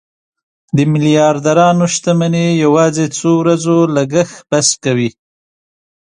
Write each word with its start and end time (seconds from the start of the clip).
د 0.75 0.77
میلیاردرانو 0.91 1.83
شتمني 1.93 2.47
یوازې 2.63 3.05
څو 3.17 3.29
ورځو 3.41 3.77
لګښت 3.95 4.39
بس 4.49 4.67
کوي. 4.83 5.09